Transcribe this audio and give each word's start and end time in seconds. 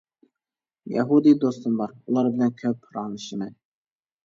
يەھۇدىي 0.93 1.35
دوستۇم 1.43 1.77
بار، 1.83 1.95
ئۇلار 1.99 2.33
بىلەن 2.33 2.57
كۆپ 2.65 2.83
پاراڭلىشىمەن. 2.91 3.57